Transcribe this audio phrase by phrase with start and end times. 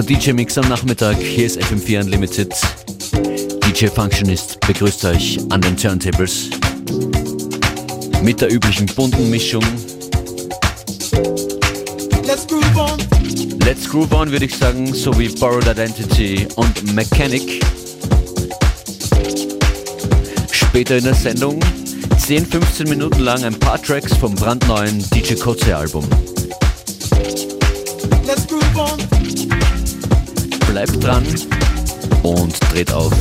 [0.00, 1.18] Der DJ-Mix am Nachmittag.
[1.18, 2.54] Hier ist FM4 Unlimited.
[3.66, 6.48] DJ Functionist begrüßt euch an den Turntables.
[8.22, 9.62] Mit der üblichen bunten Mischung.
[12.24, 12.98] Let's groove on.
[13.66, 17.62] Let's groove on, würde ich sagen, so wie Borrowed Identity und Mechanic.
[20.50, 21.60] Später in der Sendung
[22.18, 26.08] 10, 15 Minuten lang ein paar Tracks vom brandneuen DJ Kotze Album.
[30.70, 31.26] Bleibt dran
[32.22, 33.12] und dreht auf.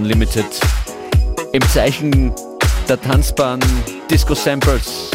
[0.00, 0.46] Unlimited.
[1.52, 2.32] Im Zeichen
[2.88, 3.60] der tanzbaren
[4.10, 5.10] Disco Samples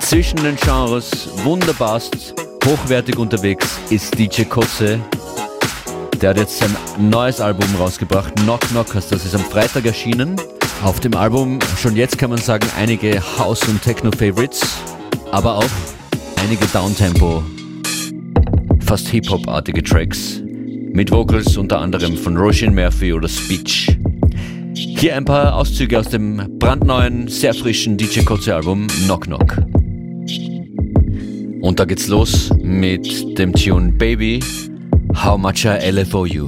[0.00, 2.34] zwischen den Genres wunderbarst
[2.66, 5.00] hochwertig unterwegs ist DJ Kotze.
[6.20, 9.10] Der hat jetzt sein neues Album rausgebracht, Knock Knock das.
[9.10, 10.36] Ist am Freitag erschienen.
[10.84, 14.60] Auf dem Album schon jetzt kann man sagen einige House- und Techno-Favorites,
[15.30, 15.70] aber auch
[16.42, 17.42] einige Downtempo,
[18.84, 20.42] fast Hip-Hop-artige Tracks
[20.92, 23.96] mit Vocals unter anderem von Roshan Murphy oder Speech.
[24.74, 29.56] Hier ein paar Auszüge aus dem brandneuen, sehr frischen DJ Kotze Album Knock Knock.
[31.60, 34.40] Und da geht's los mit dem Tune Baby,
[35.14, 36.46] How Much I LFO You.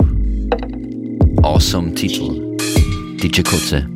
[1.42, 2.57] Awesome Titel.
[3.22, 3.91] DJ Kotze.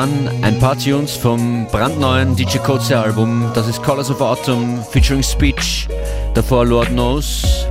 [0.00, 3.50] Waren ein paar Tunes vom brandneuen DJ Kotze Album.
[3.52, 5.88] Das ist Colors of Autumn featuring Speech.
[6.32, 7.66] Davor Lord Knows.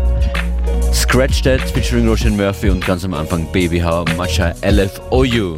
[0.93, 5.57] Scratch That featuring Roshan Murphy und ganz am Anfang Baby How Much I LFOU.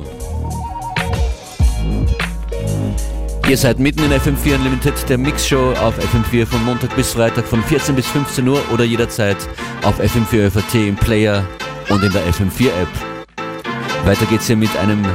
[3.50, 7.62] Ihr seid mitten in FM4 Unlimited, der Mixshow auf FM4 von Montag bis Freitag von
[7.64, 9.36] 14 bis 15 Uhr oder jederzeit
[9.84, 11.44] auf FM4 FAT im Player
[11.90, 14.06] und in der FM4 App.
[14.06, 15.06] Weiter geht's hier mit einem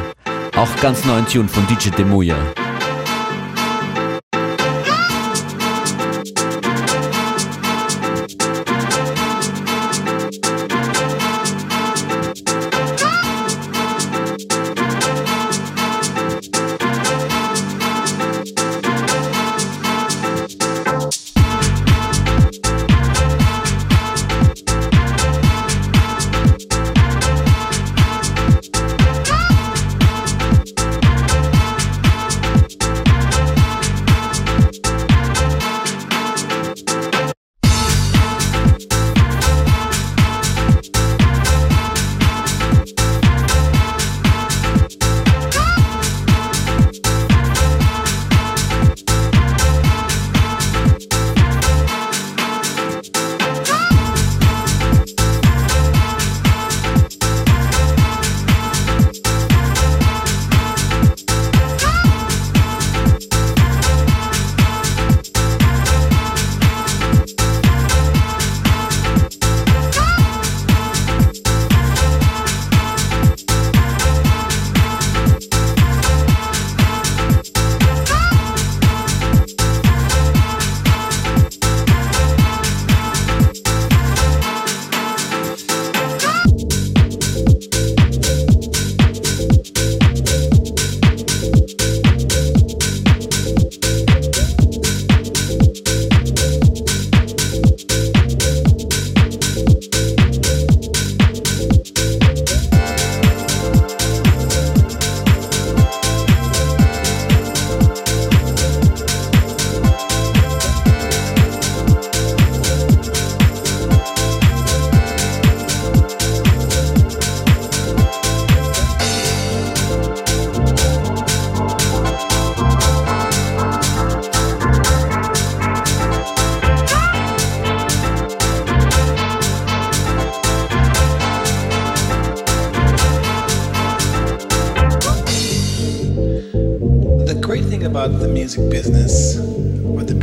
[0.57, 2.37] auch ganz neuen Tune von DJ Demuya.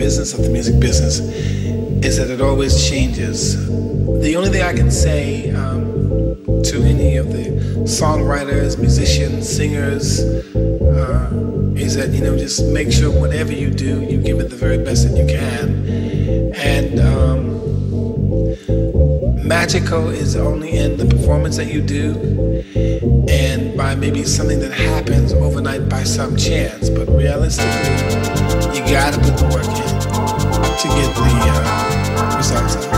[0.04, 1.20] Business of the music business,
[2.04, 3.40] is that it always changes.
[4.26, 5.82] The only thing I can say um,
[6.70, 7.46] to any of the
[8.02, 11.30] songwriters, musicians, singers, uh,
[11.78, 14.78] is that you know just make sure whatever you do, you give it the very
[14.88, 15.68] best that you can,
[16.74, 16.94] and.
[17.00, 17.44] Um,
[19.44, 22.08] magical is only in the performance that you do
[23.28, 26.90] and by maybe something that happens overnight by some chance.
[26.90, 27.94] But realistically,
[28.76, 29.94] you gotta put the work in
[30.80, 32.94] to get the uh, results out.